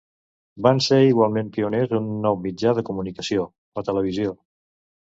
Van 0.67 0.79
ser 0.85 0.97
igualment 1.09 1.51
pioners 1.57 1.93
en 1.99 2.09
un 2.15 2.27
nou 2.27 2.41
mitjà 2.49 2.75
de 2.81 2.89
comunicació: 2.91 3.47
la 3.81 3.87
televisió. 3.93 4.37